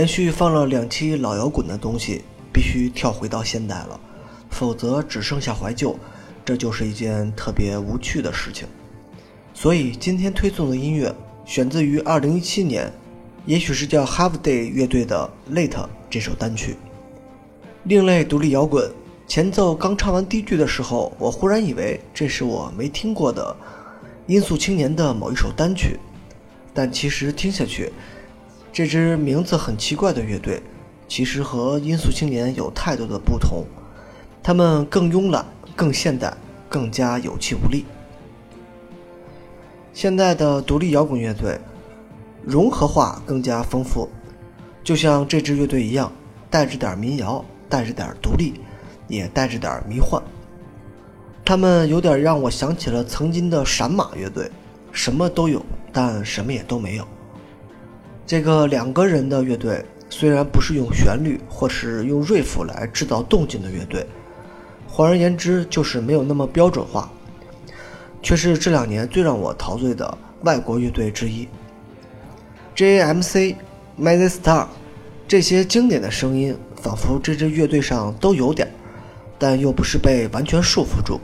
[0.00, 4.00] 连续放了两期老摇滚的东西，必须跳回到现代了，
[4.48, 5.94] 否则只剩下怀旧，
[6.42, 8.66] 这就是一件特别无趣的事情。
[9.52, 11.14] 所以今天推送的音乐
[11.44, 12.90] 选自于2017年，
[13.44, 15.68] 也许是叫 Half Day 乐队的《Late》
[16.08, 16.76] 这首单曲。
[17.82, 18.90] 另类独立摇滚，
[19.26, 23.54] 前奏刚唱完第一句的时候，我忽然以为这是我没听过的
[24.26, 26.00] 音速青年的某一首单曲，
[26.72, 27.92] 但其实听下去。
[28.72, 30.62] 这支名字很奇怪的乐队，
[31.08, 33.64] 其实和音速青年有太多的不同。
[34.42, 36.32] 他们更慵懒、更现代、
[36.68, 37.84] 更加有气无力。
[39.92, 41.58] 现在的独立摇滚乐队
[42.42, 44.08] 融合化更加丰富，
[44.84, 46.10] 就像这支乐队一样，
[46.48, 48.60] 带着点民谣，带着点独立，
[49.08, 50.22] 也带着点迷幻。
[51.44, 54.48] 他们有点让我想起了曾经的闪马乐队，
[54.92, 55.60] 什么都有，
[55.92, 57.06] 但什么也都没有。
[58.30, 64.06] 这个两个人的乐队虽然不是用旋律或是用 riff 来制造动静的乐队，
[64.86, 67.10] 换而言之就是没有那么标准化，
[68.22, 71.48] 却是这两年最让我陶醉的外国乐队之一。
[72.76, 73.56] J.A.M.C、
[73.96, 74.66] m a z y Star
[75.26, 78.72] 这些经典的声音，仿佛这支乐队上都有点，
[79.40, 81.18] 但又不是被完全束缚住，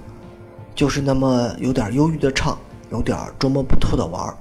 [0.74, 2.58] 就是那么有点忧郁的唱，
[2.90, 4.36] 有点捉摸不透的玩儿。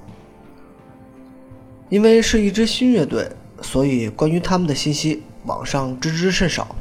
[1.88, 3.30] 因为是一支新乐队，
[3.62, 6.74] 所以关于他们的信息网上知之甚少。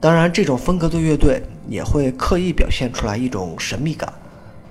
[0.00, 4.10] 当然，这种风格的乐队也会刻意表现出来一种神秘感，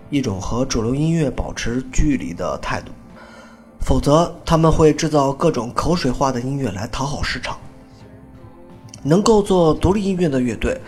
[0.09, 2.91] 一种和主流音乐保持距离的态度。
[3.81, 7.55] 否则，他们会制造各种口水化的音乐来讨好市场。
[9.03, 10.81] 能够做独立音乐的乐队，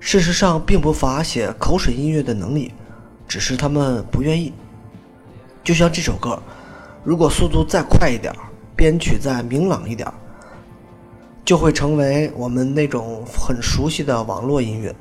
[0.00, 2.72] 事实上并不乏写口水音乐的能力，
[3.28, 4.52] 只是他们不愿意。
[5.62, 6.42] 就像这首歌。
[7.02, 8.34] 如果速度再快一点，
[8.76, 10.06] 编曲再明朗一点，
[11.44, 14.94] 就会成为我们那种很熟悉的网络音乐。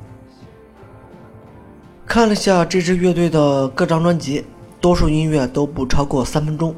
[2.06, 4.46] 看了下这支乐队的各张专辑，
[4.80, 6.74] 多数音乐都不超过三分钟，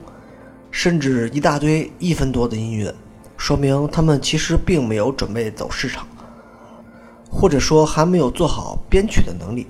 [0.71, 2.93] 甚至一大堆一分多的音乐，
[3.37, 6.05] 说明他们其实并没有准备走市场，
[7.29, 9.67] 或者说还没有做好编曲的能力，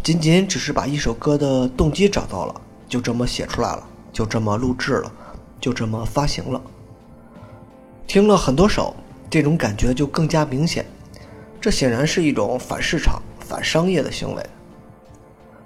[0.00, 3.88] 仅仅只是把一首歌的动机找到了，就这么写出来了。
[4.12, 5.10] 就这么录制了，
[5.60, 6.60] 就这么发行了。
[8.06, 8.94] 听了很多首，
[9.30, 10.84] 这种感觉就更加明显。
[11.60, 14.46] 这显然是一种反市场、反商业的行为。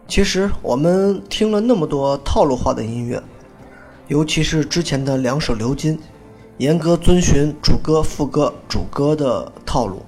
[0.06, 3.20] 其实我们听了那么多套路化的音乐，
[4.06, 5.98] 尤其是之前的两首《流金》，
[6.58, 10.02] 严格遵循主歌、副歌、主歌的套路，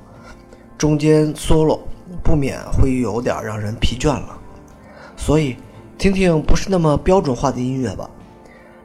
[0.76, 1.80] 中间 solo
[2.22, 4.38] 不免会有点让人疲倦了。
[5.16, 5.56] 所以，
[5.96, 8.08] 听听不是那么标准化的音乐吧。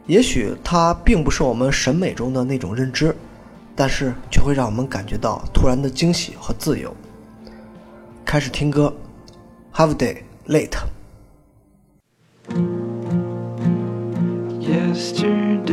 [0.05, 3.15] 也许它并不是我们审美中的那种认知，
[3.75, 6.93] 但是却会让我们感觉到突然的惊喜和自由。
[8.25, 8.93] 开始听歌
[9.73, 10.77] ，Have day late。
[14.59, 15.72] Yesterday.